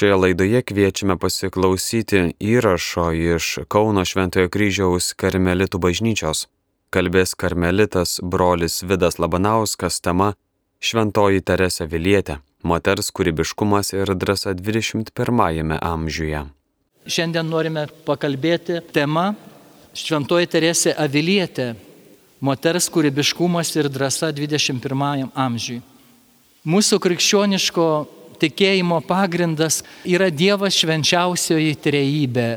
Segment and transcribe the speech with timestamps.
[0.00, 6.46] Šioje laidoje kviečiame pasiklausyti įrašo iš Kauno Šventojo kryžiaus karmelitų bažnyčios.
[6.88, 10.30] Kalbės karmelitas brolis Vidas Labanauskas tema
[10.80, 12.38] Šventoji Teresa Vilietė-
[12.70, 16.46] moters kūrybiškumas ir drąsa 21-ame amžiuje.
[17.06, 19.34] Šiandien norime pakalbėti tema
[19.92, 21.76] Šventoji Teresė Avilietė-
[22.48, 25.82] moters kūrybiškumas ir drąsa 21 amžiui.
[26.64, 28.06] Mūsų krikščioniško
[28.40, 32.48] tikėjimo pagrindas yra Dievas švenčiausioji trejybė.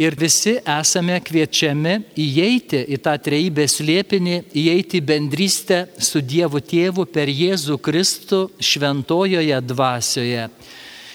[0.00, 7.04] Ir visi esame kviečiami įeiti į tą trejybės liepinį, įeiti į bendrystę su Dievu Tėvu
[7.12, 10.46] per Jėzų Kristų šventojoje dvasioje.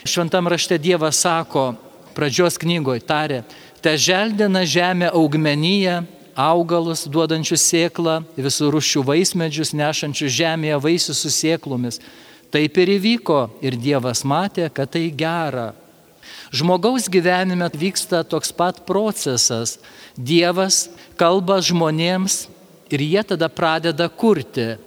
[0.05, 1.71] Šventam rašte Dievas sako,
[2.13, 3.41] pradžios knygoje tarė,
[3.81, 6.03] te želdina žemė augmenyje,
[6.35, 12.01] augalus duodančius sėklą, visų rušių vaismedžius nešančius žemėje vaisius su sėklomis
[12.55, 15.73] Taip ir įvyko ir Dievas matė, kad tai gera.
[16.55, 19.73] Žmogaus gyvenime vyksta toks pat procesas.
[20.15, 20.85] Dievas
[21.19, 22.45] kalba žmonėms
[22.95, 24.77] ir jie tada pradeda kurti.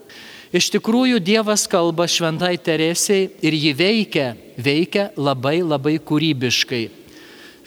[0.49, 6.87] Iš tikrųjų, Dievas kalba šventai Teresiai ir ji veikia, veikia labai labai kūrybiškai.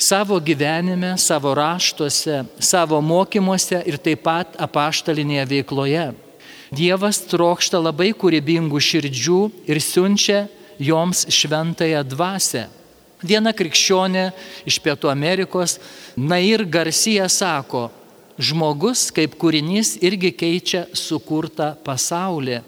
[0.02, 6.09] Savo gyvenime, savo raštuose, savo mokymuose ir taip pat apaštalinėje veikloje.
[6.72, 10.45] Dievas trokšta labai kūrybingų širdžių ir siunčia
[10.80, 12.69] joms šventąją dvasę.
[13.19, 14.30] Viena krikščionė
[14.63, 15.81] iš Pietų Amerikos,
[16.16, 17.89] Nair Garcia sako,
[18.39, 22.61] žmogus kaip kūrinys irgi keičia sukurtą pasaulį.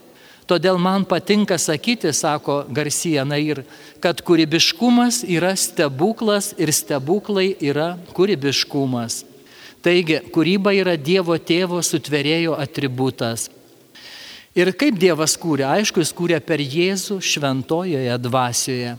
[0.44, 3.64] Todėl man patinka sakyti, sako Garcia Nair,
[4.04, 9.22] kad kūrybiškumas yra stebuklas ir stebuklai yra kūrybiškumas.
[9.80, 13.48] Taigi, kūryba yra Dievo tėvo sutverėjo atributas.
[14.54, 15.64] Ir kaip Dievas kūrė?
[15.66, 18.92] Aišku, jis kūrė per Jėzų šventojoje dvasioje.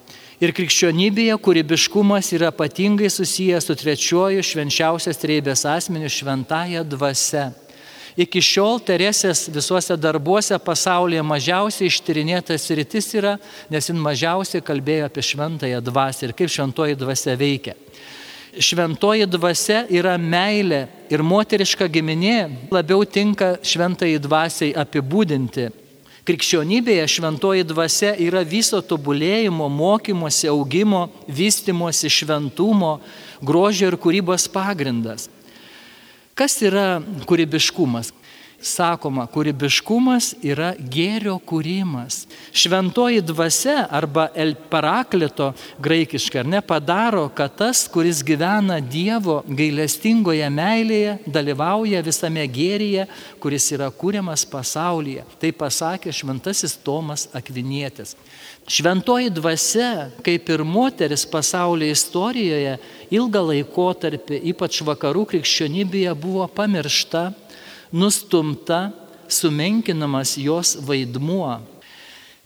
[0.44, 7.46] Ir krikščionybėje kūrybiškumas yra ypatingai susijęs su trečiuoju švenčiausias treibės asmeniu šventąją dvasę.
[8.20, 13.38] Iki šiol Teresės visuose darbuose pasaulyje mažiausiai ištyrinėtas rytis yra,
[13.72, 17.80] nes jin mažiausiai kalbėjo apie šventąją dvasę ir kaip šventoji dvasia veikia
[18.60, 25.70] šventoji dvasia yra meilė ir moteriška giminė labiau tinka šventai dvasiai apibūdinti.
[26.26, 32.96] Krikščionybėje šventoji dvasia yra viso tobulėjimo, mokymosi, augimo, vystimosi, šventumo,
[33.46, 35.28] grožio ir kūrybos pagrindas.
[36.36, 37.00] Kas yra
[37.30, 38.10] kūrybiškumas?
[38.66, 42.24] Sakoma, kūrybiškumas yra gėrio kūrimas.
[42.56, 45.52] Šventoji dvasia arba El Paraklito
[45.84, 53.08] graikiškai ar ne padaro, kad tas, kuris gyvena Dievo gailestingoje meilėje, dalyvauja visame gėryje,
[53.44, 55.26] kuris yra kūriamas pasaulyje.
[55.42, 58.16] Tai pasakė šventasis Tomas Akvinietis.
[58.66, 62.80] Šventoji dvasia, kaip ir moteris pasaulio istorijoje,
[63.14, 67.28] ilgą laikotarpį, ypač vakarų krikščionybėje, buvo pamiršta
[67.94, 68.92] nustumta,
[69.28, 71.60] sumenkinamas jos vaidmuo.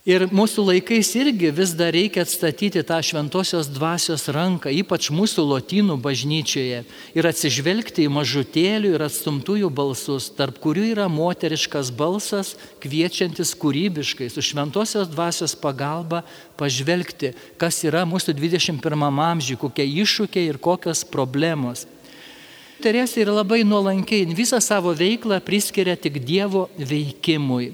[0.08, 6.00] Ir mūsų laikais irgi vis dar reikia atstatyti tą šventosios dvasios ranką, ypač mūsų lotynų
[6.02, 6.80] bažnyčioje,
[7.14, 14.42] ir atsižvelgti į mažutėlių ir atstumtųjų balsus, tarp kurių yra moteriškas balsas, kviečiantis kūrybiškai, su
[14.42, 16.24] šventosios dvasios pagalba
[16.58, 21.86] pažvelgti, kas yra mūsų 21 amžiuje, kokie iššūkiai ir kokios problemos.
[22.80, 27.74] Teresė yra labai nuolankiai, visą savo veiklą priskiria tik Dievo veikimui.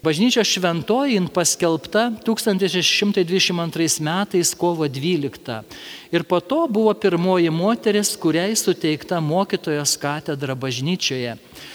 [0.00, 5.62] Bažnyčios šventoji paskelbta 1622 metais kovo 12.
[6.12, 11.34] Ir po to buvo pirmoji moteris, kuriai suteikta mokytojos katedra bažnyčioje.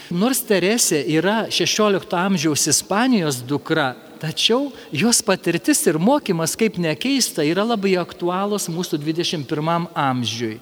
[0.10, 7.68] Nors Teresė yra 16 amžiaus Ispanijos dukra, tačiau jos patirtis ir mokymas, kaip nekeista, yra
[7.68, 10.58] labai aktualūs mūsų 21 amžiui.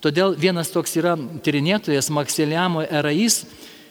[0.00, 1.12] Todėl vienas toks yra
[1.44, 3.42] tyrinėtojas Maksiliamo Erais,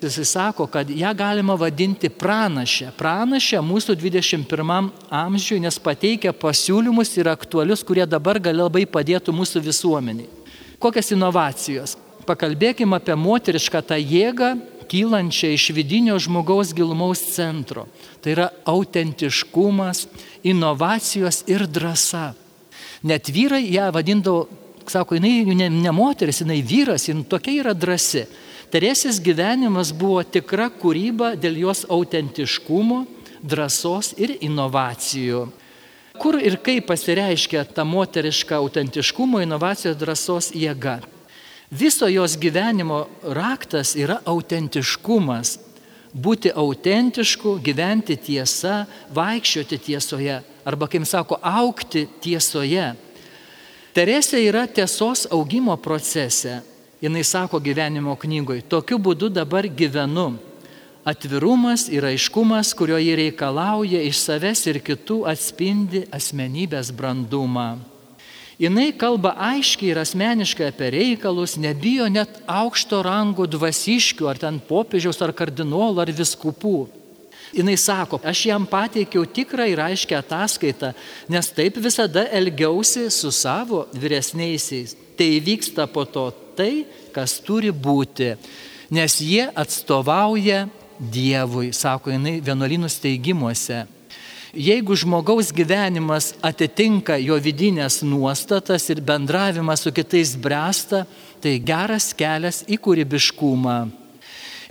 [0.02, 2.90] jisai sako, kad ją galima vadinti pranašę.
[2.98, 9.62] Pranašę mūsų 21 amžiui, nes pateikia pasiūlymus ir aktualius, kurie dabar gali labai padėtų mūsų
[9.68, 10.30] visuomeniai.
[10.82, 11.98] Kokias inovacijos?
[12.26, 14.56] Pakalbėkime apie moterišką tą jėgą,
[14.90, 17.86] kylančią iš vidinio žmogaus gilumaus centro.
[18.24, 20.08] Tai yra autentiškumas,
[20.42, 22.32] inovacijos ir drąsa.
[23.06, 24.48] Net vyrai ją vadindavo
[24.92, 28.26] sako, jinai ne, ne moteris, jinai vyras, jinai tokia yra drasi.
[28.70, 33.06] Teresės gyvenimas buvo tikra kūryba dėl jos autentiškumo,
[33.42, 35.48] drąsos ir inovacijų.
[36.20, 41.00] Kur ir kaip pasireiškia ta moteriška autentiškumo, inovacijos, drąsos jėga?
[41.72, 45.60] Viso jos gyvenimo raktas yra autentiškumas.
[46.10, 50.40] Būti autentišku, gyventi tiesa, vaikščioti tiesoje.
[50.66, 52.96] Arba, kaip sako, aukti tiesoje.
[53.90, 56.60] Teresė yra tiesos augimo procese.
[57.02, 60.36] Jis sako gyvenimo knygoje, tokiu būdu dabar gyvenu.
[61.08, 67.80] Atvirumas ir aiškumas, kurio jį reikalauja iš savęs ir kitų, atspindi asmenybės brandumą.
[68.60, 75.22] Jis kalba aiškiai ir asmeniškai apie reikalus, nebijo net aukšto rango dvasiškių, ar ten popiežiaus,
[75.24, 76.90] ar kardinolų, ar viskupų.
[77.54, 80.94] Jis sako, aš jam pateikiau tikrą ir aiškę ataskaitą,
[81.30, 84.96] nes taip visada elgiausi su savo vyresniaisiais.
[85.18, 88.36] Tai vyksta po to tai, kas turi būti,
[88.94, 90.68] nes jie atstovauja
[91.00, 93.86] Dievui, sako jinai vienuolynų steigimuose.
[94.52, 101.06] Jeigu žmogaus gyvenimas atitinka jo vidinės nuostatas ir bendravimas su kitais bręsta,
[101.40, 103.78] tai geras kelias į kūrybiškumą.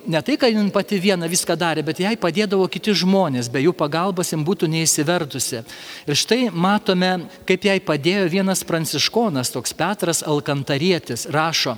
[0.08, 3.74] Ne tai, kad jin pati viena viską darė, bet jai padėdavo kiti žmonės, be jų
[3.76, 5.60] pagalbos jin būtų neįsivertusi.
[6.08, 11.76] Ir štai matome, kaip jai padėjo vienas pranciškonas, toks Petras Alkantarietis, rašo,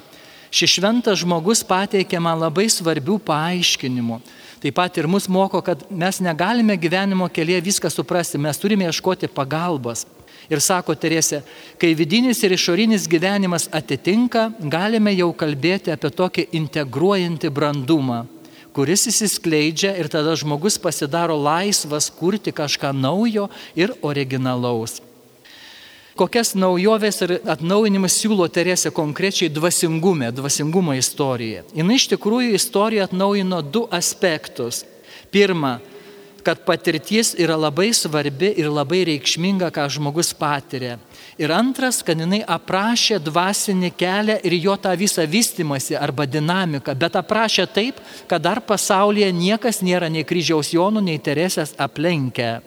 [0.54, 4.20] šis šventas žmogus pateikė man labai svarbių paaiškinimų.
[4.62, 9.26] Taip pat ir mus moko, kad mes negalime gyvenimo kelyje viską suprasti, mes turime ieškoti
[9.34, 10.06] pagalbos.
[10.50, 11.44] Ir sako Teresė,
[11.78, 18.24] kai vidinis ir išorinis gyvenimas atitinka, galime jau kalbėti apie tokį integruojantį brandumą,
[18.74, 23.46] kuris įsiskleidžia ir tada žmogus pasidaro laisvas kurti kažką naujo
[23.78, 24.98] ir originalaus.
[26.18, 31.62] Kokias naujoves ir atnaujinimus siūlo Teresė konkrečiai dvasingume, dvasingumo istorija.
[31.72, 34.82] Jis iš tikrųjų istoriją atnaujino du aspektus.
[35.30, 35.78] Pirma,
[36.44, 40.98] kad patirtis yra labai svarbi ir labai reikšminga, ką žmogus patiria.
[41.40, 47.18] Ir antras, kad jinai aprašė dvasinį kelią ir jo tą visą vystimąsi arba dinamiką, bet
[47.20, 52.58] aprašė taip, kad dar pasaulyje niekas nėra nei kryžiaus jonų, nei teresės aplenkę.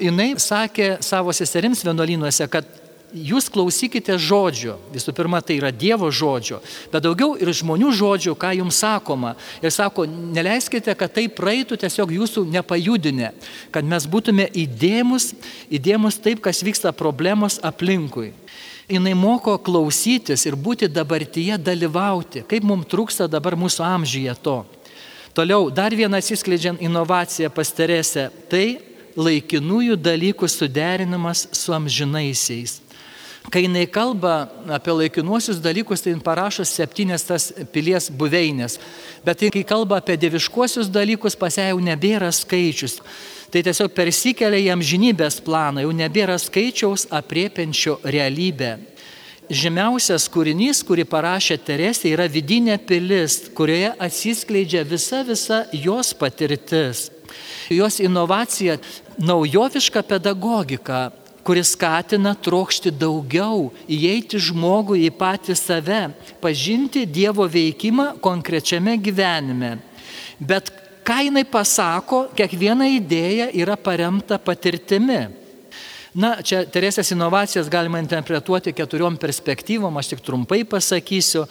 [0.00, 2.79] Jis sakė savo seserims vienuolynuose, kad
[3.14, 4.76] jūs klausykite žodžio.
[4.94, 6.60] Visų pirma, tai yra Dievo žodžio,
[6.92, 9.34] bet daugiau ir žmonių žodžio, ką jums sakoma.
[9.62, 13.32] Ir sako, neleiskite, kad tai praeitų tiesiog jūsų nepajudinę,
[13.74, 15.32] kad mes būtume įdėmus,
[15.70, 18.32] įdėmus taip, kas vyksta problemos aplinkui.
[18.90, 24.56] Jis moko klausytis ir būti dabartyje dalyvauti, kaip mums trūksta dabar mūsų amžyje to.
[25.30, 28.80] Toliau, dar viena atsiskleidžiant inovacija pasterėse, tai
[29.14, 32.80] laikinųjų dalykų suderinimas su amžinaisiais.
[33.48, 38.76] Kai jinai kalba apie laikinuosius dalykus, tai jin parašo septynės tas pilies buveinės.
[39.24, 42.98] Bet kai kalba apie dieviškuosius dalykus, pas ją jau nebėra skaičius.
[43.50, 48.76] Tai tiesiog persikelia į amžinybės planą, jau nebėra skaičiaus apriepiančio realybę.
[49.50, 57.08] Žemiausias kūrinys, kurį parašė Teresė, yra vidinė pilis, kurioje atsiskleidžia visa visa jos patirtis.
[57.70, 58.78] Jos inovacija-
[59.30, 61.10] naujoviška pedagogika,
[61.50, 66.02] kuris skatina trokšti daugiau, įeiti žmogų į patį save,
[66.38, 69.72] pažinti Dievo veikimą konkrečiame gyvenime.
[70.38, 70.70] Bet
[71.02, 75.24] ką jinai pasako, kiekviena idėja yra paremta patirtimi.
[76.10, 81.44] Na, čia Teresės inovacijas galima interpretuoti keturiom perspektyvom, aš tik trumpai pasakysiu.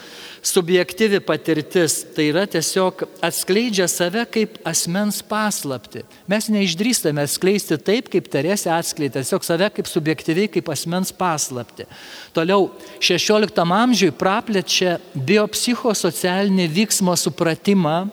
[0.43, 6.03] Subjektyvi patirtis tai yra tiesiog atskleidžia save kaip asmens paslapti.
[6.27, 11.87] Mes neišdrįstame atskleisti taip, kaip Teresė atskleidė, tiesiog save kaip subjektyviai, kaip asmens paslapti.
[12.35, 12.67] Toliau,
[12.99, 18.09] 16 amžiui praplečia biopsichosocialinį vyksmo supratimą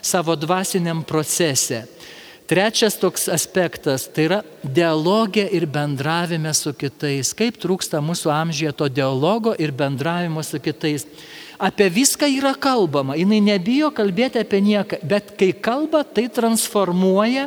[0.00, 1.84] savo dvasiniam procese.
[2.50, 7.30] Trečias toks aspektas tai yra dialogė ir bendravime su kitais.
[7.38, 11.06] Kaip trūksta mūsų amžyje to dialogo ir bendravimo su kitais.
[11.62, 17.46] Apie viską yra kalbama, jinai nebijo kalbėti apie nieką, bet kai kalba, tai transformuoja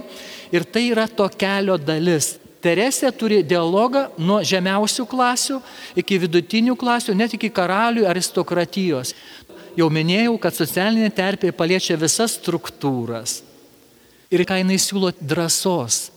[0.55, 2.37] ir tai yra to kelio dalis.
[2.63, 5.59] Teresė turi dialogą nuo žemiausių klasių
[5.99, 9.17] iki vidutinių klasių, net iki karalių aristokratijos.
[9.75, 13.41] Jau minėjau, kad socialinė terpė paliečia visas struktūras.
[14.33, 16.09] Ir ką jinai siūlo drąsos.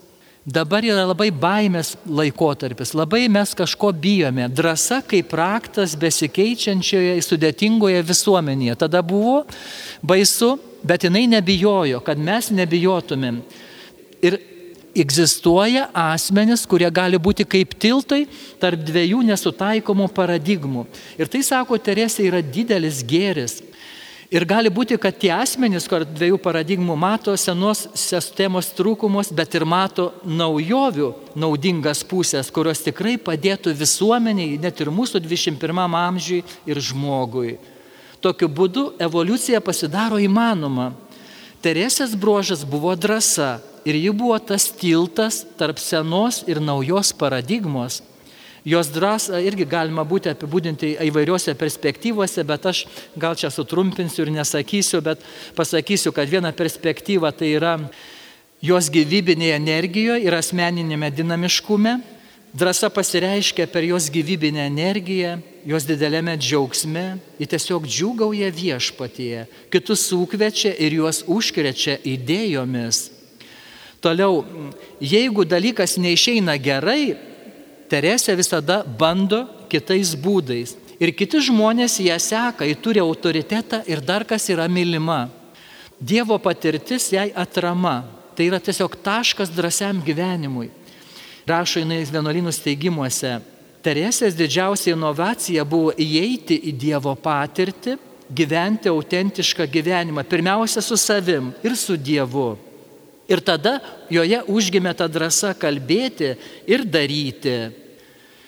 [0.47, 4.47] Dabar yra labai baimės laikotarpis, labai mes kažko bijome.
[4.47, 8.77] Drasa kaip raktas besikeičiančioje sudėtingoje visuomenėje.
[8.85, 9.41] Tada buvo
[10.07, 10.53] baisu,
[10.87, 13.41] bet jinai nebijojo, kad mes nebijotumėm.
[14.23, 14.39] Ir
[14.97, 18.23] egzistuoja asmenys, kurie gali būti kaip tiltai
[18.63, 20.87] tarp dviejų nesutaikomų paradigmų.
[21.19, 23.59] Ir tai, sako Teresė, yra didelis gėris.
[24.27, 29.63] Ir gali būti, kad tie asmenys, kur dviejų paradigmų mato senos sistemos trūkumus, bet ir
[29.63, 37.55] mato naujovių naudingas pusės, kurios tikrai padėtų visuomeniai, net ir mūsų 21 amžiui ir žmogui.
[38.19, 40.91] Tokiu būdu evoliucija pasidaro įmanoma.
[41.63, 48.03] Teresės bruožas buvo drąsa ir ji buvo tas tiltas tarp senos ir naujos paradigmos.
[48.67, 52.81] Jos drąsą irgi galima būti apibūdinti įvairiuose perspektyvose, bet aš
[53.15, 55.23] gal čia sutrumpinsiu ir nesakysiu, bet
[55.55, 57.77] pasakysiu, kad viena perspektyva tai yra
[58.59, 61.93] jos gyvybinėje energijoje ir asmeninėme dinamiškume.
[62.57, 65.37] Drąsa pasireiškia per jos gyvybinę energiją,
[65.69, 67.05] jos didelėme džiaugsme,
[67.39, 73.13] ji tiesiog džiugauja viešpatyje, kitus sukvečia ir juos užkrečia idėjomis.
[74.03, 74.43] Toliau,
[74.99, 77.15] jeigu dalykas neišeina gerai,
[77.91, 80.75] Teresė visada bando kitais būdais.
[80.97, 85.27] Ir kiti žmonės ją seka, ji turi autoritetą ir dar kas yra mylima.
[86.01, 88.05] Dievo patirtis jai atrama.
[88.37, 90.69] Tai yra tiesiog taškas drąsiam gyvenimui.
[91.49, 93.39] Rašo jinai vienuolynų steigimuose.
[93.87, 97.95] Teresės didžiausia inovacija buvo įeiti į Dievo patirtį,
[98.35, 102.57] gyventi autentišką gyvenimą, pirmiausia su savim ir su Dievu.
[103.27, 103.81] Ir tada
[104.11, 106.37] joje užgimė ta drąsa kalbėti
[106.71, 107.57] ir daryti.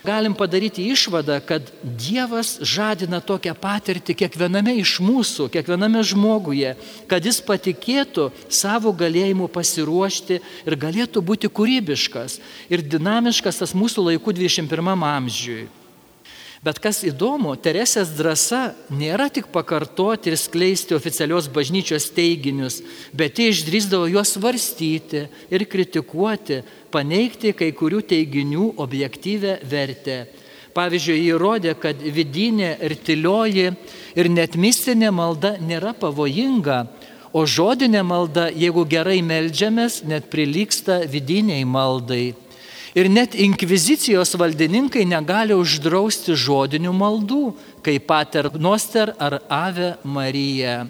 [0.06, 6.76] Galim padaryti išvadą, kad Dievas žadina tokią patirtį kiekviename iš mūsų, kiekviename žmoguje,
[7.11, 12.38] kad jis patikėtų savo galėjimu pasiruošti ir galėtų būti kūrybiškas
[12.70, 15.66] ir dinamiškas tas mūsų laikų 21 amžiui.
[16.65, 22.81] Bet kas įdomu, Teresės drąsa nėra tik pakartoti ir skleisti oficialios bažnyčios teiginius,
[23.15, 30.19] bet jie išdrįsdavo juos svarstyti ir kritikuoti, paneigti kai kurių teiginių objektyvę vertę.
[30.75, 33.71] Pavyzdžiui, įrodė, kad vidinė ir tylioji
[34.19, 36.81] ir net mistinė malda nėra pavojinga,
[37.33, 42.35] o žodinė malda, jeigu gerai melžiamės, net prilyksta vidiniai maldai.
[42.97, 47.42] Ir net inkvizicijos valdininkai negali uždrausti žodinių maldų,
[47.85, 50.87] kaip Pater Noster ar Ave Marija.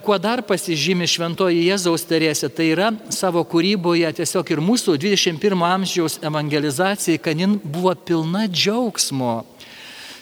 [0.00, 6.16] Kuo dar pasižymi šventoji Jėzaus Teresė, tai yra savo kūryboje tiesiog ir mūsų 21 amžiaus
[6.24, 9.42] evangelizacijai, kad jin buvo pilna džiaugsmo.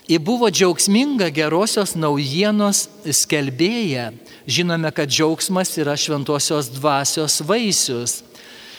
[0.08, 4.10] Ji buvo džiaugsminga gerosios naujienos skelbėja.
[4.48, 8.22] Žinome, kad džiaugsmas yra šventosios dvasios vaisius.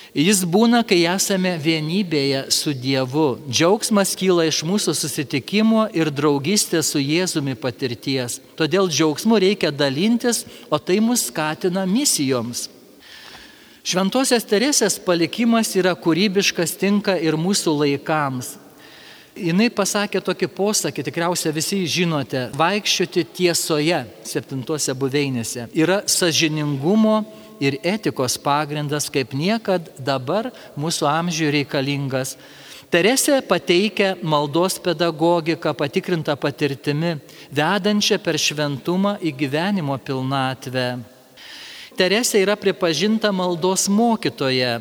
[0.10, 3.38] Jis būna, kai esame vienybėje su Dievu.
[3.46, 8.40] Džiaugsmas kyla iš mūsų susitikimo ir draugystės su Jėzumi patirties.
[8.58, 12.66] Todėl džiaugsmu reikia dalintis, o tai mus skatina misijoms.
[13.86, 18.56] Šventosios Teresės palikimas yra kūrybiškas, tinka ir mūsų laikams.
[19.40, 27.22] Jis pasakė tokį posakį, tikriausiai visi žinote, vaikščioti tiesoje septintose buveinėse yra sažiningumo
[27.60, 30.50] ir etikos pagrindas, kaip niekad dabar
[30.80, 32.36] mūsų amžiui reikalingas.
[32.90, 37.20] Teresė pateikia maldos pedagogiką patikrintą patirtimi,
[37.54, 40.88] vedančią per šventumą į gyvenimo pilnatvę.
[42.00, 44.80] Teresė yra pripažinta maldos mokytoje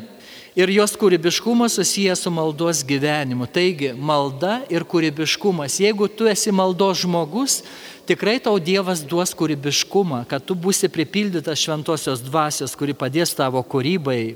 [0.59, 3.47] ir jos kūrybiškumas susijęs su maldos gyvenimu.
[3.47, 5.79] Taigi, malda ir kūrybiškumas.
[5.79, 7.61] Jeigu tu esi maldos žmogus,
[8.09, 14.35] tikrai tau Dievas duos kūrybiškumą, kad tu būsi pripildytas šventosios dvasios, kuri padės tavo kūrybai.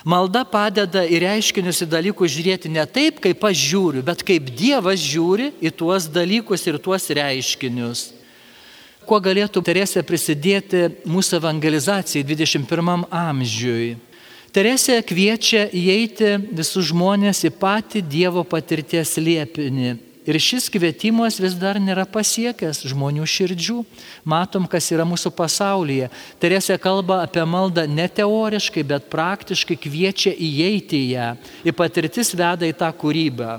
[0.00, 5.02] Malda padeda į reiškinius į dalykus žiūrėti ne taip, kaip aš žiūriu, bet kaip Dievas
[5.04, 8.06] žiūri į tuos dalykus ir tuos reiškinius.
[9.04, 13.98] Kuo galėtų Teresė prisidėti mūsų evangelizacijai 21 amžiui?
[14.50, 19.96] Teresė kviečia įeiti visus žmonės į patį Dievo patirties liepinį
[20.30, 23.78] Ir šis kvietimas vis dar nėra pasiekęs žmonių širdžių.
[24.28, 26.10] Matom, kas yra mūsų pasaulyje.
[26.42, 31.32] Teresė kalba apie maldą ne teoriškai, bet praktiškai kviečia įeiti į ją.
[31.64, 33.56] Ir patirtis veda į tą kūrybą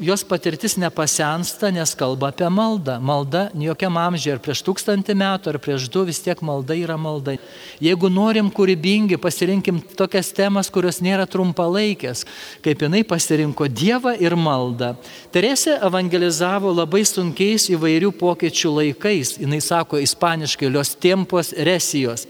[0.00, 2.96] jos patirtis nepasensta, nes kalba apie maldą.
[3.00, 7.36] Malda jokiam amžiui, ar prieš tūkstantį metų, ar prieš du, vis tiek malda yra malda.
[7.82, 12.24] Jeigu norim kūrybingi, pasirinkim tokias temas, kurios nėra trumpalaikės,
[12.64, 14.94] kaip jinai pasirinko Dievą ir maldą.
[15.34, 19.36] Teresė evangelizavo labai sunkiais įvairių pokyčių laikais.
[19.40, 22.24] Jis sako ispaniškai, los tiempos resijos.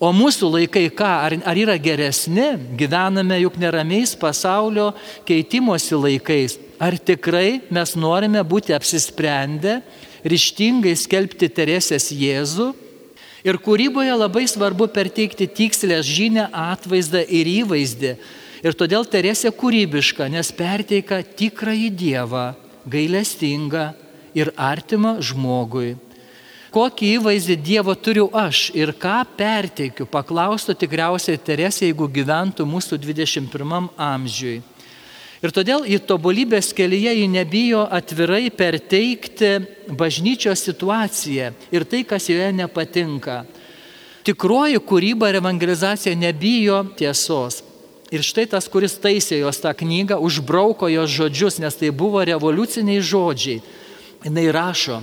[0.00, 2.54] O mūsų laikai ką, ar, ar yra geresni?
[2.80, 4.94] Gyvename juk neramiais pasaulio
[5.28, 6.56] keitimosi laikais.
[6.80, 9.82] Ar tikrai mes norime būti apsisprendę,
[10.24, 12.70] ryštingai skelbti Teresės Jėzų?
[13.44, 18.14] Ir kūryboje labai svarbu perteikti tikslę žinę, atvaizdą ir įvaizdį.
[18.64, 22.46] Ir todėl Teresė kūrybiška, nes perteika tikrąjį Dievą,
[22.88, 23.90] gailestingą
[24.36, 25.98] ir artimą žmogui.
[26.72, 33.88] Kokį įvaizdį Dievo turiu aš ir ką perteikiu, paklaustų tikriausiai Teresė, jeigu gyventų mūsų 21
[34.00, 34.60] amžiui.
[35.40, 39.54] Ir todėl į tobulybės kelyje ji nebijo atvirai perteikti
[39.88, 43.44] bažnyčios situaciją ir tai, kas joje nepatinka.
[44.28, 47.62] Tikroji kūryba ir evangelizacija nebijo tiesos.
[48.12, 53.00] Ir štai tas, kuris taisė jos tą knygą, užbrauko jos žodžius, nes tai buvo revoliuciniai
[53.00, 53.62] žodžiai.
[54.20, 54.98] Jis rašo,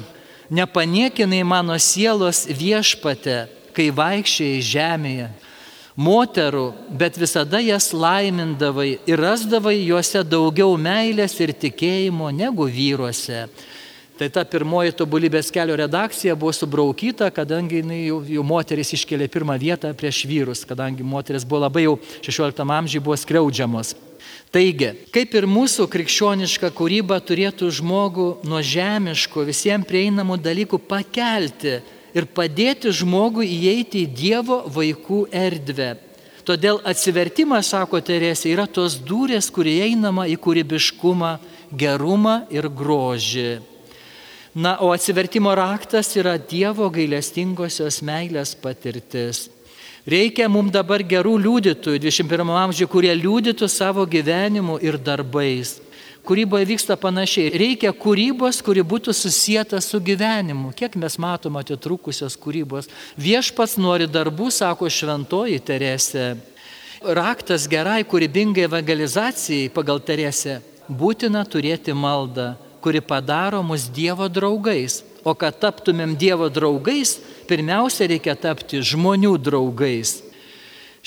[0.53, 5.31] nepaniekinai mano sielos viešpate, kai vaikščiai žemėje.
[5.97, 13.47] Moterų, bet visada jas laimindavai ir rasdavai juose daugiau meilės ir tikėjimo negu vyruose.
[14.17, 19.89] Tai ta pirmoji tobulybės kelio redakcija buvo subraukyta, kadangi jau, jau moteris iškėlė pirmą vietą
[19.97, 23.95] prieš vyrus, kadangi moteris buvo labai jau 16 amžiai buvo skriaudžiamos.
[24.53, 31.79] Taigi, kaip ir mūsų krikščioniška kūryba turėtų žmogų nuo žemiško visiems prieinamų dalykų pakelti
[32.15, 35.95] ir padėti žmogui įeiti į Dievo vaikų erdvę.
[36.47, 41.33] Todėl atsivertimas, sako Teresė, yra tos durės, kurie einama į kūrybiškumą,
[41.75, 43.57] gerumą ir grožį.
[44.55, 49.49] Na, o atsivertimo raktas yra Dievo gailestingosios meilės patirtis.
[50.07, 55.75] Reikia mums dabar gerų liudytojų 21 amžiuje, kurie liudytų savo gyvenimu ir darbais.
[56.27, 57.53] Kūryboje vyksta panašiai.
[57.55, 60.73] Reikia kūrybos, kuri būtų susijęta su gyvenimu.
[60.75, 62.91] Kiek mes matom atitrūkusios kūrybos.
[63.15, 66.27] Viešpats nori darbų, sako šventoji Teresė.
[66.99, 72.55] Raktas gerai kūrybingai evangelizacijai pagal Teresę būtina turėti maldą
[72.87, 75.03] kuri padaro mus Dievo draugais.
[75.27, 77.17] O kad taptumėm Dievo draugais,
[77.49, 80.21] pirmiausia reikia tapti žmonių draugais.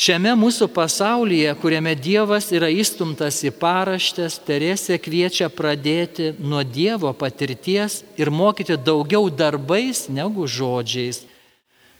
[0.01, 7.99] Šiame mūsų pasaulyje, kuriame Dievas yra įstumtas į paraštės, Teresė kviečia pradėti nuo Dievo patirties
[8.17, 11.21] ir mokyti daugiau darbais negu žodžiais.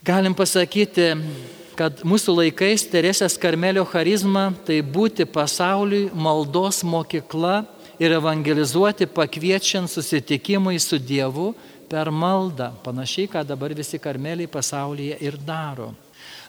[0.01, 1.11] Galim pasakyti,
[1.77, 7.67] kad mūsų laikais Teresės Karmelio charizma tai būti pasauliui maldos mokykla
[8.01, 11.51] ir evangelizuoti pakviečiant susitikimui su Dievu
[11.85, 15.93] per maldą, panašiai, ką dabar visi karmeliai pasaulyje ir daro.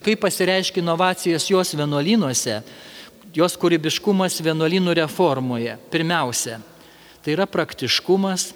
[0.02, 2.60] Kaip pasireiškia inovacijos jos vienuolynuose,
[3.34, 5.76] jos kūrybiškumas vienuolynų reformoje?
[5.92, 6.58] Pirmiausia,
[7.22, 8.50] tai yra praktiškumas,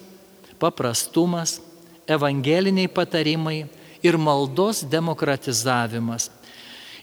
[0.59, 1.61] paprastumas,
[2.07, 3.65] evangeliniai patarimai
[4.03, 6.31] ir maldos demokratizavimas.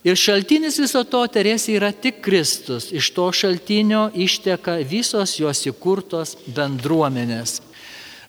[0.04, 2.90] Ir šaltinis viso to, Teresė, yra tik Kristus.
[2.92, 7.62] Iš to šaltinio išteka visos jos įkurtos bendruomenės.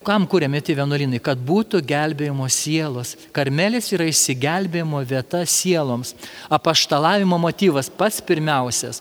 [0.04, 1.18] Kam kūrėme tie vienuolinai?
[1.24, 3.14] Kad būtų gelbėjimo sielos.
[3.32, 6.12] Karmelis yra išsigelbėjimo vieta sieloms.
[6.52, 9.00] Apaštalavimo motyvas pats pirmiausias.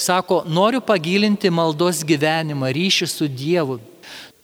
[0.00, 3.76] Sako, noriu pagilinti maldos gyvenimą, ryšį su Dievu,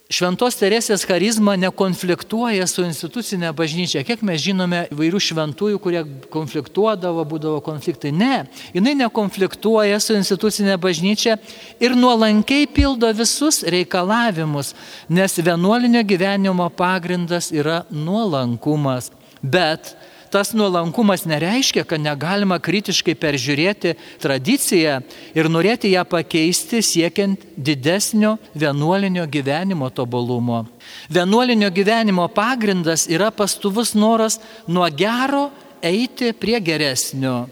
[0.06, 4.04] Šventos Teresės charizma nekonfliktuoja su institucinė bažnyčia.
[4.06, 8.12] Kiek mes žinome vairių šventųjų, kurie konfliktuodavo, būdavo konfliktai.
[8.14, 11.40] Ne, jinai nekonfliktuoja su institucinė bažnyčia
[11.82, 14.76] ir nuolankiai pildo visus reikalavimus,
[15.10, 19.10] nes vienuolinio gyvenimo pagrindas yra nuolankumas.
[19.42, 19.96] Bet
[20.36, 24.98] tas nuolankumas nereiškia, kad negalima kritiškai peržiūrėti tradiciją
[25.32, 30.66] ir norėti ją pakeisti siekiant didesnio vienuolinio gyvenimo tobulumo.
[31.08, 34.36] Vienuolinio gyvenimo pagrindas yra pastuvus noras
[34.68, 35.46] nuo gero
[35.80, 37.46] eiti prie geresnio.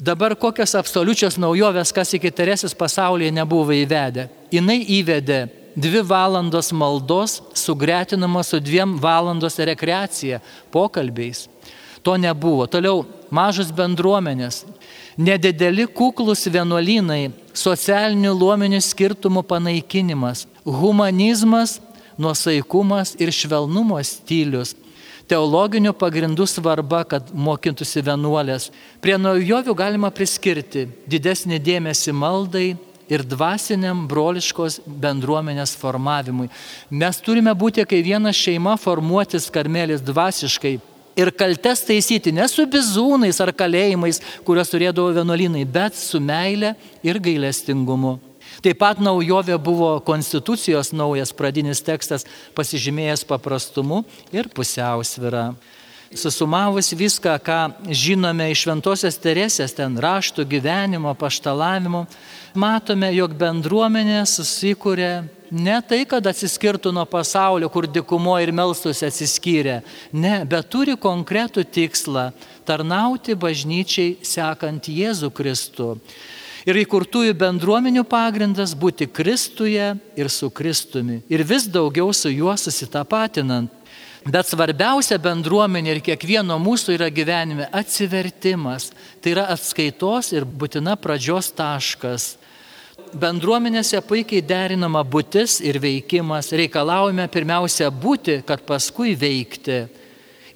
[0.00, 4.30] Dabar kokios absoliučios naujovės, kas iki Teresės pasaulyje nebuvo įvedę.
[4.48, 5.42] Jis įvedė
[5.76, 10.40] dvi valandos maldos sugretinama su dviem valandos rekreacija,
[10.72, 11.50] pokalbiais.
[12.02, 12.66] To nebuvo.
[12.70, 14.64] Toliau mažos bendruomenės,
[15.18, 21.78] nedideli kuklus vienuolynai, socialinių luomenių skirtumų panaikinimas, humanizmas,
[22.18, 24.74] nuosaikumas ir švelnumo stilius
[25.28, 28.70] teologinių pagrindų svarba, kad mokintųsi vienuolės.
[29.04, 32.68] Prie naujovių galima priskirti didesnį dėmesį maldai
[33.08, 36.48] ir dvasiniam broliškos bendruomenės formavimui.
[36.90, 40.78] Mes turime būti kaip viena šeima formuotis karmelis dvasiškai,
[41.18, 47.18] ir kaltes taisyti ne su bizūnais ar kalėjimais, kuriuos turėdavo vienuolinai, bet su meile ir
[47.22, 48.18] gailestingumu.
[48.62, 52.26] Taip pat naujovė buvo konstitucijos naujas pradinis tekstas
[52.58, 54.02] pasižymėjęs paprastumu
[54.34, 55.52] ir pusiausvyrą.
[56.08, 57.58] Susumavus viską, ką
[57.92, 62.06] žinome iš Šventojios Teresės, ten raštų gyvenimo, paštalavimo,
[62.56, 65.12] matome, jog bendruomenė susikūrė
[65.50, 69.80] Ne tai, kad atsiskirtų nuo pasaulio, kur dikumo ir melstusi atsiskyrė.
[70.12, 72.32] Ne, bet turi konkretų tikslą-
[72.68, 75.98] tarnauti bažnyčiai sekant Jėzų Kristų.
[76.66, 81.22] Ir įkurtųjų bendruomenių pagrindas- būti Kristuje ir su Kristumi.
[81.30, 83.70] Ir vis daugiau su juo susitapatinant.
[84.26, 88.90] Bet svarbiausia bendruomenė ir kiekvieno mūsų yra gyvenime atsivertimas.
[89.22, 92.36] Tai yra atskaitos ir būtina pradžios taškas
[93.14, 96.50] bendruomenėse puikiai derinama būtis ir veikimas.
[96.52, 99.84] Reikalaujame pirmiausia būti, kad paskui veikti.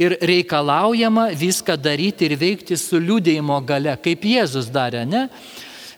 [0.03, 5.27] Ir reikalaujama viską daryti ir veikti su liūdėjimo gale, kaip Jėzus darė, ne?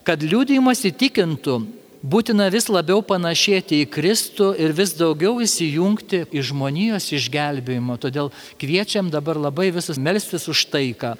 [0.05, 1.57] Kad liūdėjimas įtikintų,
[2.05, 7.97] būtina vis labiau panašėti į Kristų ir vis daugiau įsijungti į žmonijos išgelbėjimą.
[8.03, 11.14] Todėl kviečiam dabar labai visus melstis už taiką.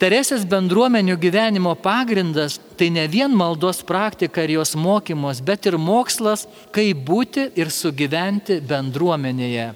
[0.00, 6.46] Teresės bendruomenių gyvenimo pagrindas tai ne vien maldos praktika ir jos mokymos, bet ir mokslas,
[6.74, 9.72] kaip būti ir sugyventi bendruomenėje.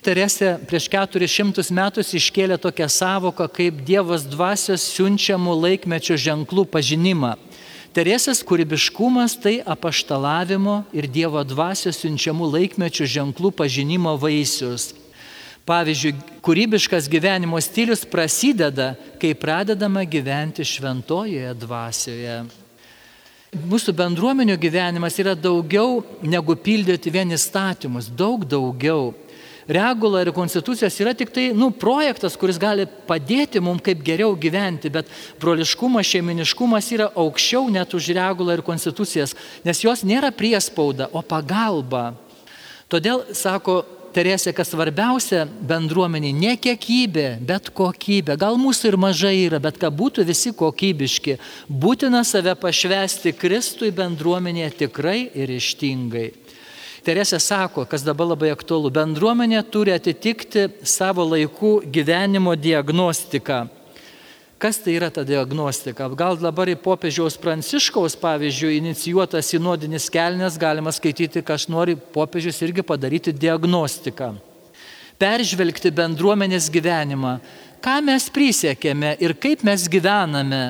[0.00, 7.34] Teresė prieš 400 metus iškėlė tokią savoką kaip Dievas dvasios siunčiamų laikmečio ženklų pažinimą.
[7.90, 14.94] Teresės kūrybiškumas tai apaštalavimo ir Dievo dvasios siunčiamų laikmečio ženklų pažinimo vaisius.
[15.68, 22.38] Pavyzdžiui, kūrybiškas gyvenimo stilius prasideda, kai pradedama gyventi šventojoje dvasioje.
[23.50, 29.10] Mūsų bendruomenių gyvenimas yra daugiau negu pildyti vien įstatymus, daug daugiau
[29.70, 34.90] regula ir konstitucijos yra tik tai, nu, projektas, kuris gali padėti mums kaip geriau gyventi,
[34.90, 35.10] bet
[35.42, 42.12] broliškumas, šeiminiškumas yra aukščiau net už regulą ir konstitucijas, nes jos nėra priespauda, o pagalba.
[42.90, 48.34] Todėl, sako Teresė, kas svarbiausia bendruomeniai, ne kiekybė, bet kokybė.
[48.40, 51.36] Gal mūsų ir mažai yra, bet kad būtų visi kokybiški.
[51.70, 56.32] Būtina save pašvesti Kristui bendruomenėje tikrai ir ištingai.
[57.06, 63.68] Teresė sako, kas dabar labai aktualu, bendruomenė turi atitikti savo laikų gyvenimo diagnostiką.
[64.60, 66.04] Kas tai yra ta diagnostika?
[66.12, 72.84] Gal dabar į popiežiaus pranciškaus, pavyzdžiui, inicijuotas sinodinis kelnes galima skaityti, kas nori popiežius irgi
[72.84, 74.34] padaryti diagnostiką.
[75.20, 77.38] Peržvelgti bendruomenės gyvenimą,
[77.80, 80.62] ką mes prisiekėme ir kaip mes gyvename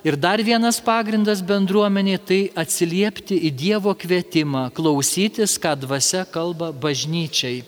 [0.00, 7.64] Ir dar vienas pagrindas bendruomenė- tai atsiliepti į Dievo kvietimą, klausytis, ką dvasia kalba bažnyčiai.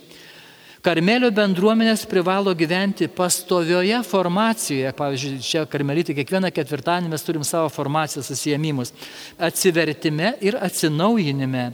[0.82, 4.90] Karmelio bendruomenės privalo gyventi pastovioje formacijoje.
[4.98, 8.90] Pavyzdžiui, čia karmelitai kiekvieną ketvirtadienį mes turim savo formacijos susijėmimus.
[9.38, 11.68] Atsivertime ir atsinaujinime.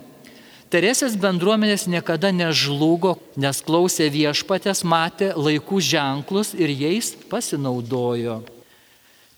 [0.68, 8.42] Teresės bendruomenės niekada nežlugo, nes klausė viešpatės, matė laikų ženklus ir jais pasinaudojo.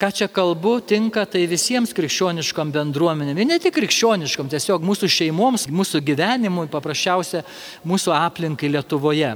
[0.02, 3.38] Ką čia kalbu, tinka tai visiems krikščioniškam bendruomenėm.
[3.38, 7.44] Ir ne tik krikščioniškam, tiesiog mūsų šeimoms, mūsų gyvenimui, paprasčiausia
[7.86, 9.30] mūsų aplinkai Lietuvoje.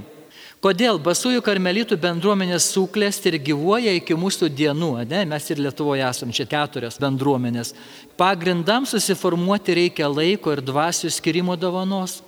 [0.65, 5.19] Kodėl basųjų karmelitų bendruomenės suklėsti ir gyvuoja iki mūsų dienų, ne?
[5.29, 7.75] mes ir Lietuvoje esame čia keturios bendruomenės.
[8.17, 12.23] Pagrindams susiformuoti reikia laiko ir dvasių skirimo dovanos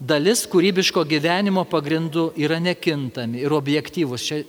[0.00, 4.24] dalis kūrybiško gyvenimo pagrindų yra nekintami ir objektyvus.
[4.24, 4.40] Čia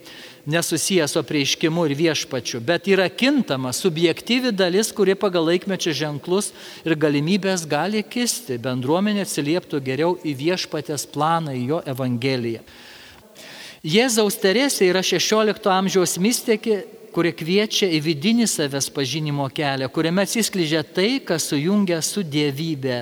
[0.48, 6.54] nesusijęs su prieiškimu ir viešpačiu, bet yra kintama, subjektyvi dalis, kuri pagal laikmečio ženklus
[6.88, 8.56] ir galimybės gali kisti.
[8.56, 12.64] Bendruomenė atsilieptų geriau į viešpatės planą, į jo evangeliją.
[13.84, 20.86] Jėzaus Teresė yra 16 amžiaus mystikė, kuri kviečia į vidinį savęs pažinimo kelią, kuriame atsisklyžia
[20.88, 23.02] tai, kas sujungia su dievybė.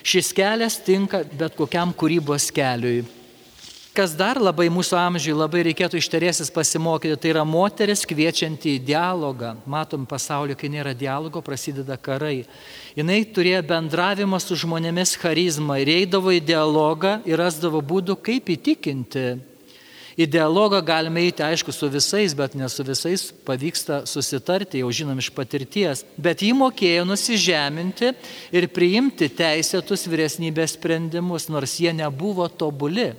[0.00, 3.04] Šis kelias tinka bet kokiam kūrybos keliui.
[3.92, 9.58] Kas dar labai mūsų amžiui labai reikėtų išterėsis pasimokyti, tai yra moteris kviečianti į dialogą.
[9.68, 12.46] Matom pasaulio, kai nėra dialogo, prasideda karai.
[12.96, 19.52] Jis turėjo bendravimą su žmonėmis charizmą ir eidavo į dialogą ir rasdavo būdų, kaip įtikinti
[20.14, 25.18] Į dialogą galime eiti, aišku, su visais, bet ne su visais pavyksta susitarti, jau žinom
[25.18, 26.04] iš patirties.
[26.14, 28.12] Bet jį mokėjo nusižeminti
[28.54, 33.10] ir priimti teisėtus vyresnybės sprendimus, nors jie nebuvo tobuli.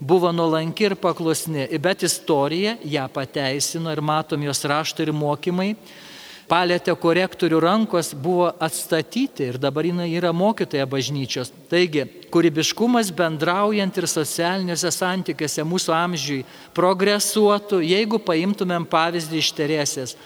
[0.00, 5.74] Buvo nuolanki ir paklusni, bet istorija ją pateisino ir matom jos raštai ir mokymai
[6.50, 11.52] palėtė korektorių rankos buvo atstatyti ir dabar jinai yra mokytoja bažnyčios.
[11.70, 16.42] Taigi, kūrybiškumas bendraujant ir socialiniuose santykiuose mūsų amžiui
[16.74, 20.16] progresuotų, jeigu paimtumėm pavyzdį iš Teresės.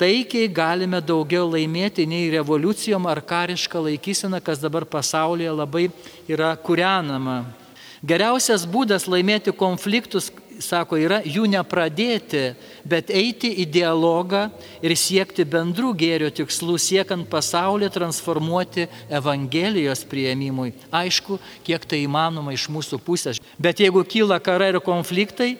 [0.00, 5.88] Taikiai galime daugiau laimėti nei revoliucijom ar karišką laikyseną, kas dabar pasaulyje labai
[6.28, 7.42] yra kūrenama.
[8.02, 10.30] Geriausias būdas laimėti konfliktus,
[10.62, 12.52] sako, yra jų nepradėti,
[12.88, 14.46] bet eiti į dialogą
[14.84, 20.72] ir siekti bendrų gėrio tikslų, siekant pasaulį transformuoti Evangelijos prieimimui.
[20.94, 23.42] Aišku, kiek tai įmanoma iš mūsų pusės.
[23.58, 25.56] Bet jeigu kyla karai ir konfliktai,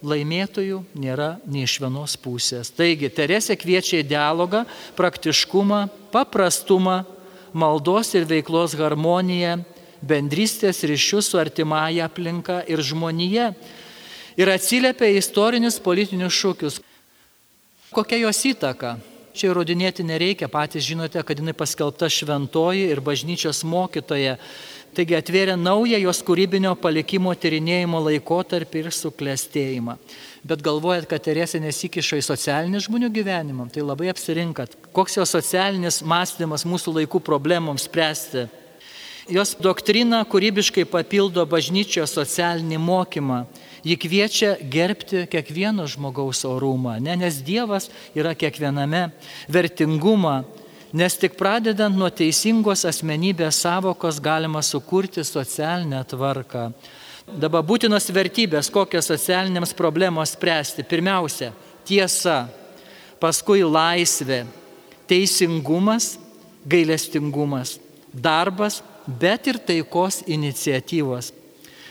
[0.00, 2.72] laimėtojų nėra nei iš vienos pusės.
[2.72, 4.64] Taigi, Teresė kviečia į dialogą,
[4.96, 7.02] praktiškumą, paprastumą,
[7.52, 9.60] maldos ir veiklos harmoniją
[10.00, 13.50] bendrystės ryšius su artimąją aplinka ir žmonėje
[14.40, 16.80] ir atsiliepia į istorinius politinius šūkius.
[17.92, 18.96] Kokia jos įtaka?
[19.30, 24.38] Čia įrodinėti nereikia, patys žinote, kad jinai paskelbta šventoji ir bažnyčios mokytoja.
[24.90, 29.94] Taigi atvėrė naują jos kūrybinio palikimo tyrinėjimo laikotarpį ir suklestėjimą.
[30.42, 34.74] Bet galvojat, kad Teresė nesikišo į socialinį žmonių gyvenimą, tai labai apsirinkat.
[34.96, 38.48] Koks jos socialinis mąstymas mūsų laikų problemoms spręsti.
[39.30, 43.44] Jos doktrina kūrybiškai papildo bažnyčios socialinį mokymą
[43.84, 49.06] Ji kviečia gerbti kiekvieno žmogaus orumą, ne, nes Dievas yra kiekviename
[49.48, 50.42] vertingumą,
[50.92, 56.70] nes tik pradedant nuo teisingos asmenybės savokos galima sukurti socialinę tvarką.
[57.30, 60.82] Dabar būtinos vertybės, kokios socialinėms problemos spręsti.
[60.82, 61.52] Pirmiausia,
[61.86, 62.48] tiesa,
[63.22, 64.42] paskui laisvė,
[65.08, 66.16] teisingumas,
[66.66, 67.78] gailestingumas,
[68.12, 71.30] darbas, bet ir taikos iniciatyvos.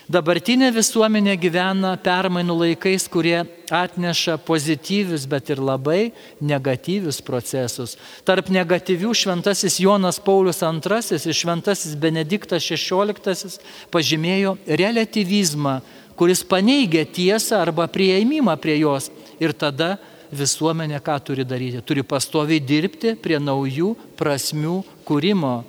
[0.09, 6.09] Dabartinė visuomenė gyvena permainų laikais, kurie atneša pozityvius, bet ir labai
[6.41, 7.93] negatyvius procesus.
[8.25, 13.53] Tarp negatyvių šventasis Jonas Paulius II ir šventasis Benediktas XVI
[13.93, 15.77] pažymėjo relativizmą,
[16.17, 19.11] kuris paneigia tiesą arba prieimimą prie jos.
[19.37, 19.99] Ir tada
[20.33, 21.85] visuomenė ką turi daryti?
[21.85, 25.59] Turi pastoviai dirbti prie naujų prasmių kūrimo.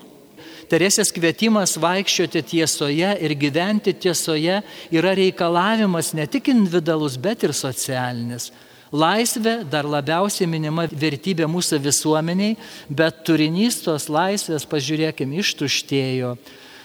[0.70, 4.60] Teresės kvietimas vaikščioti tiesoje ir gyventi tiesoje
[4.94, 8.52] yra reikalavimas ne tik individualus, bet ir socialinis.
[8.90, 12.56] Laisvė dar labiausiai minima vertybė mūsų visuomeniai,
[12.86, 16.36] bet turinys tos laisvės, pažiūrėkime, ištuštėjo.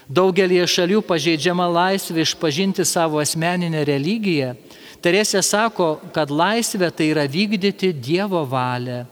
[0.05, 4.53] Daugelie šalių pažeidžiama laisvė išpažinti savo asmeninę religiją.
[5.01, 9.03] Teresė sako, kad laisvė tai yra vykdyti Dievo valią.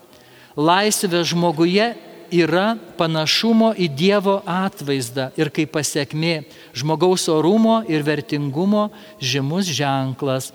[0.57, 1.91] Laisvė žmoguje
[2.33, 6.43] yra panašumo į Dievo atvaizdą ir kaip pasiekmė
[6.75, 8.89] žmogaus orumo ir vertingumo
[9.21, 10.51] žymus ženklas.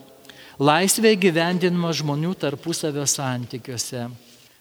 [0.58, 4.08] Laisvė gyvendinimo žmonių tarpusavio santykiuose.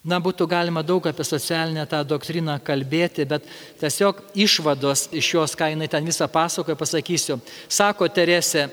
[0.08, 3.44] Na, būtų galima daug apie socialinę tą doktriną kalbėti, bet
[3.82, 7.42] tiesiog išvados iš jos, ką jinai ten visą pasakoja, pasakysiu.
[7.68, 8.70] Sako Teresė,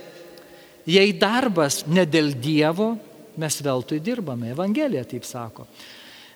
[0.86, 2.92] jei darbas ne dėl Dievo,
[3.40, 4.52] mes veltui dirbame.
[4.54, 5.66] Evangelija taip sako.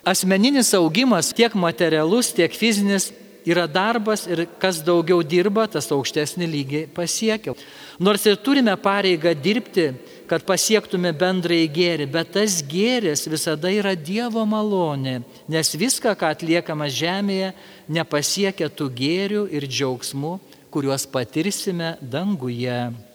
[0.07, 3.09] Asmeninis augimas, tiek materialus, tiek fizinis,
[3.45, 7.55] yra darbas ir kas daugiau dirba, tas aukštesnį lygį pasiekia.
[7.99, 9.89] Nors ir turime pareigą dirbti,
[10.29, 16.89] kad pasiektume bendrąjį gėrį, bet tas gėris visada yra Dievo malonė, nes viską, ką atliekama
[16.93, 17.53] žemėje,
[17.89, 20.37] nepasiekia tų gėrių ir džiaugsmų,
[20.69, 23.08] kuriuos patirsime danguje.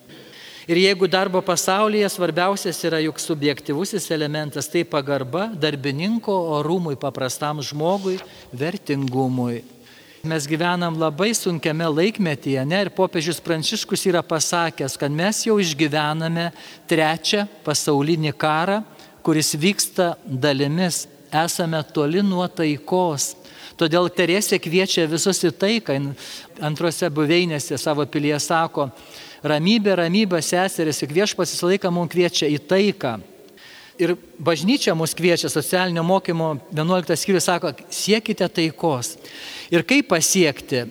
[0.64, 8.16] Ir jeigu darbo pasaulyje svarbiausias yra juk subjektivusis elementas, tai pagarba darbininko orumui, paprastam žmogui,
[8.48, 9.61] vertingumui.
[10.24, 12.79] Mes gyvenam labai sunkiame laikmetyje, ne?
[12.87, 16.46] Ir popiežius Pranciškus yra pasakęs, kad mes jau išgyvename
[16.88, 18.79] trečią pasaulinį karą,
[19.20, 21.03] kuris vyksta dalimis.
[21.29, 23.35] Esame toli nuo taikos.
[23.77, 25.98] Todėl Teresė kviečia visus į taiką.
[26.64, 28.88] Antrose buveinėse savo pilyje sako,
[29.44, 33.14] ramybė, ramybė, seseris, juk viešpats visą laiką mums kviečia į taiką.
[34.00, 39.14] Ir bažnyčia mus kviečia socialinio mokymo 11 skyrius, sako, siekite taikos.
[39.70, 40.88] Ir kaip pasiekti?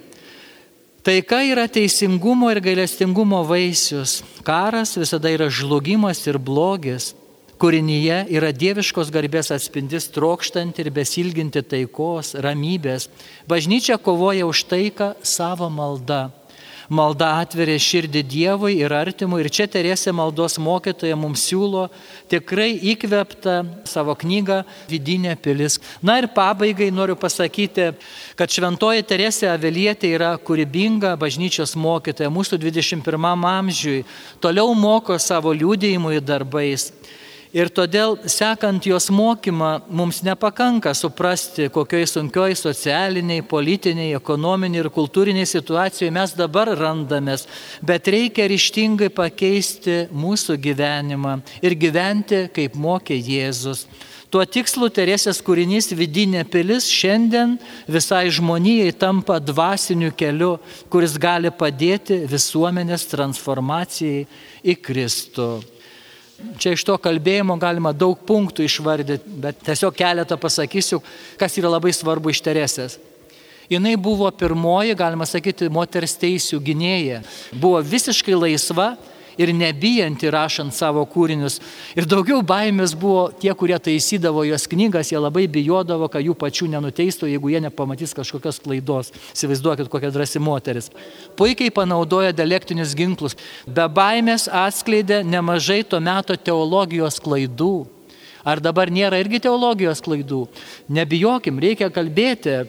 [1.03, 4.21] Taika yra teisingumo ir gailestingumo vaisius.
[4.47, 7.11] Karas visada yra žlugimas ir blogis.
[7.59, 13.09] Kūrinyje yra dieviškos garbės atspindis trokštant ir besilginti taikos, ramybės.
[13.51, 16.29] Bažnyčia kovoja už taiką savo maldą.
[16.91, 19.43] Malda atveria širdį Dievui ir artimui.
[19.43, 21.85] Ir čia Teresė maldos mokytoja mums siūlo
[22.31, 23.55] tikrai įkveptą
[23.87, 25.79] savo knygą Vidinė pilis.
[26.03, 27.91] Na ir pabaigai noriu pasakyti,
[28.35, 34.03] kad šventoji Teresė Avelietė yra kūrybinga bažnyčios mokytoja mūsų 21 amžiui.
[34.43, 36.91] Toliau moko savo liūdėjimui darbais.
[37.53, 45.45] Ir todėl, sekant jos mokymą, mums nepakanka suprasti, kokioj sunkioj socialiniai, politiniai, ekonominiai ir kultūriniai
[45.45, 47.45] situacijoje mes dabar randamės,
[47.85, 53.85] bet reikia ryštingai pakeisti mūsų gyvenimą ir gyventi, kaip mokė Jėzus.
[54.33, 60.55] Tuo tikslu Teresės kūrinys vidinė pilis šiandien visai žmonijai tampa dvasiniu keliu,
[60.89, 64.25] kuris gali padėti visuomenės transformacijai
[64.65, 65.51] į Kristų.
[66.59, 70.99] Čia iš to kalbėjimo galima daug punktų išvardyti, bet tiesiog keletą pasakysiu,
[71.39, 72.97] kas yra labai svarbu iš Teresės.
[73.71, 77.21] Jis buvo pirmoji, galima sakyti, moters teisų gynėja.
[77.53, 78.93] Buvo visiškai laisva
[79.37, 81.59] ir nebijanti rašant savo kūrinius.
[81.97, 86.69] Ir daugiau baimės buvo tie, kurie taisydavo jos knygas, jie labai bijodavo, kad jų pačių
[86.75, 89.13] nenuteistų, jeigu jie nepamatys kažkokios klaidos.
[89.33, 90.91] Įsivaizduokit, kokia drąsi moteris.
[91.39, 93.37] Puikiai panaudoja dialektinius ginklus.
[93.67, 97.73] Be baimės atskleidė nemažai to meto teologijos klaidų.
[98.43, 100.45] Ar dabar nėra irgi teologijos klaidų?
[100.91, 102.63] Nebijokim, reikia kalbėti.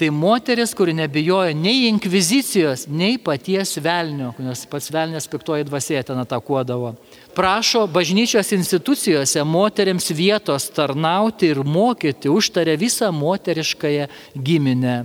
[0.00, 6.16] Tai moteris, kuri nebijoja nei inkvizicijos, nei paties velnio, nes pats velnės piktoji dvasia ten
[6.22, 6.94] atakuodavo.
[7.36, 14.08] Prašo bažnyčios institucijose moteriams vietos tarnauti ir mokyti, užtarė visą moteriškąją
[14.40, 14.96] giminę.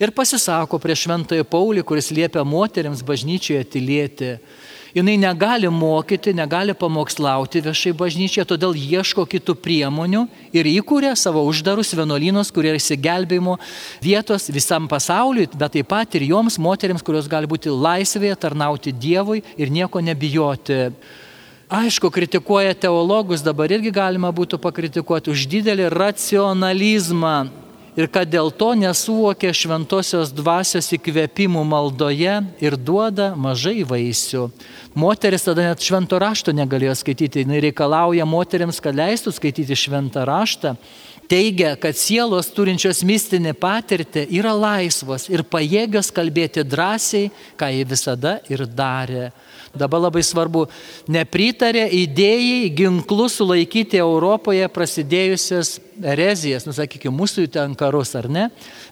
[0.00, 4.32] Ir pasisako prieš šventąją Paulį, kuris liepia moteriams bažnyčioje tylėti
[4.94, 10.26] jinai negali mokyti, negali pamokslauti viešai bažnyčioje, todėl ieško kitų priemonių
[10.56, 13.56] ir įkūrė savo uždarus vienuolynus, kurie yra įsigelbėjimo
[14.02, 19.42] vietos visam pasauliui, bet taip pat ir joms moteriams, kurios gali būti laisvėje, tarnauti Dievui
[19.56, 20.90] ir nieko nebijoti.
[21.70, 27.36] Aišku, kritikuoja teologus, dabar irgi galima būtų pakritikuoti už didelį racionalizmą
[28.00, 34.48] ir kad dėl to nesuvokė šventosios dvasios įkvėpimų maldoje ir duoda mažai vaisių.
[34.98, 40.74] Moteris tada net švento rašto negalėjo skaityti, jinai reikalauja moteriams, kad leistų skaityti šventą raštą.
[41.30, 48.40] Teigia, kad sielos turinčios mistinį patirtį yra laisvos ir pajėgios kalbėti drąsiai, ką jie visada
[48.50, 49.28] ir darė.
[49.70, 50.64] Dabar labai svarbu,
[51.06, 58.48] nepritarė idėjai ginklų sulaikyti Europoje prasidėjusias erezijas, nusakykime, mūsų ten karus ar ne,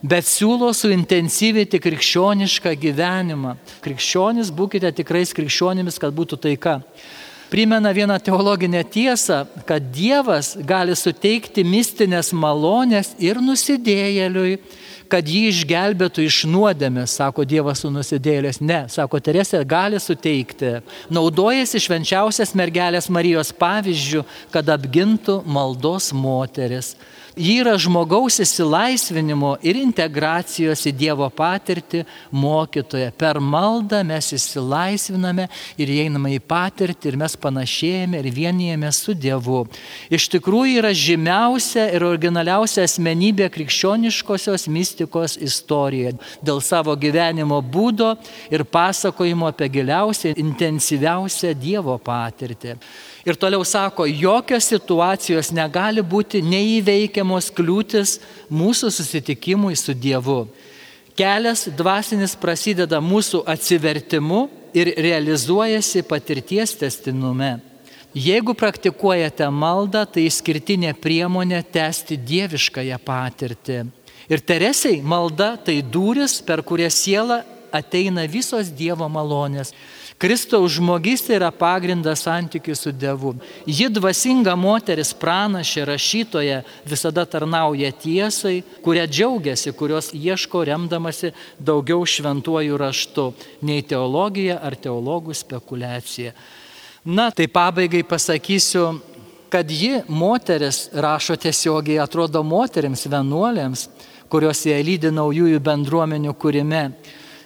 [0.06, 3.56] bet siūlo suintensyvinti krikščionišką gyvenimą.
[3.82, 6.78] Krikščionis, būkite tikrais krikščionimis, kad būtų taika
[7.50, 14.58] primena vieną teologinę tiesą, kad Dievas gali suteikti mistinės malonės ir nusidėjėliui,
[15.08, 18.60] kad jį išgelbėtų iš nuodėmės, sako Dievas su nusidėlės.
[18.60, 20.78] Ne, sako Teresė, gali suteikti.
[21.12, 26.94] Naudojasi švenčiausias mergelės Marijos pavyzdžių, kad apgintų maldos moteris.
[27.38, 32.00] Ji yra žmogaus įsilaisvinimo ir integracijos į Dievo patirtį
[32.34, 33.12] mokytoja.
[33.14, 35.44] Per maldą mes įsilaisviname
[35.78, 39.60] ir einame į patirtį ir mes panašėjame ir vienijame su Dievu.
[40.10, 46.16] Iš tikrųjų yra žymiausia ir originaliausia asmenybė krikščioniškosios mistikos istorijoje.
[46.42, 48.16] Dėl savo gyvenimo būdo
[48.50, 52.74] ir pasakojimo apie giliausią, intensyviausią Dievo patirtį.
[53.26, 58.18] Ir toliau sako, jokios situacijos negali būti neįveikiamos kliūtis
[58.50, 60.44] mūsų susitikimui su Dievu.
[61.18, 64.44] Kelias dvasinis prasideda mūsų atsivertimu
[64.76, 67.56] ir realizuojasi patirties testinume.
[68.14, 73.82] Jeigu praktikuojate maldą, tai išskirtinė priemonė tęsti dieviškąją patirtį.
[74.28, 79.74] Ir Teresiai malda tai duris, per kurią siela ateina visos Dievo malonės.
[80.18, 83.36] Kristaus žmogystė yra pagrindas santykių su Dievu.
[83.70, 86.56] Ji dvasinga moteris, pranašė, rašytoja,
[86.90, 91.30] visada tarnauja tiesai, kuria džiaugiasi, kurios ieško remdamasi
[91.62, 93.28] daugiau šventuoju raštu,
[93.62, 96.34] nei teologija ar teologų spekulacija.
[97.06, 98.88] Na, tai pabaigai pasakysiu,
[99.54, 103.86] kad ji moteris rašo tiesiogiai, atrodo moteriams, vienuolėms,
[104.28, 106.82] kurios ją lydi naujųjų bendruomenių kūrime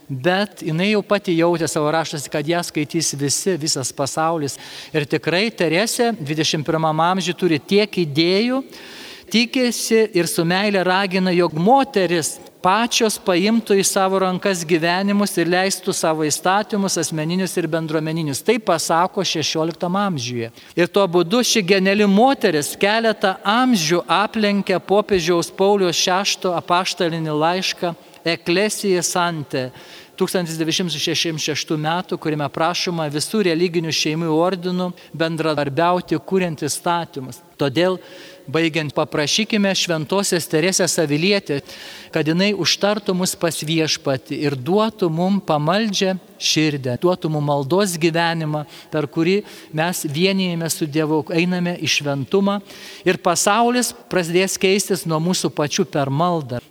[0.08, 4.58] bet jinai jau pati jautė savo raštas, kad ją skaitys visi, visas pasaulis.
[4.94, 8.62] Ir tikrai Teresė 21 amžiuje turi tiek idėjų,
[9.32, 15.94] tikėsi ir su meilė ragina, jog moteris pačios paimtų į savo rankas gyvenimus ir leistų
[15.96, 18.42] savo įstatymus asmeninius ir bendruomeninius.
[18.46, 20.52] Tai pasako 16 amžiuje.
[20.78, 29.02] Ir tuo būdu ši geniali moteris keletą amžių aplenkia popiežiaus Paulius VI apaštalinį laišką Eklesija
[29.02, 29.70] Sante
[30.16, 37.40] 1966 metų, kuriame prašoma visų religinių šeimų ordinų bendradarbiauti, kuriant įstatymus.
[37.58, 37.96] Todėl,
[38.50, 41.60] baigiant, paprašykime šventosios Teresės Avilietė,
[42.14, 48.64] kad jinai užtartų mus pas viešpati ir duotų mums pamaldžią širdę, duotų mums maldos gyvenimą,
[48.92, 49.40] per kurį
[49.72, 52.60] mes vienijame su Dievu, einame į šventumą
[53.06, 56.62] ir pasaulis prasidės keistis nuo mūsų pačių per maldą.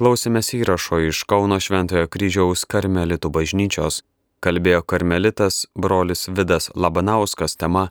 [0.00, 3.98] Klausėmės įrašo iš Kauno Šventojo kryžiaus karmelitų bažnyčios,
[4.40, 7.82] kalbėjo karmelitas brolis Vidas Labanauskas tema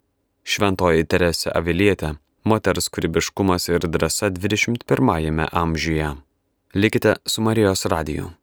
[0.42, 2.16] Šventoji Teresė Avilietė-
[2.50, 6.10] moters kūrybiškumas ir drąsa 21-ame amžiuje.
[6.74, 8.39] Likite su Marijos radiju.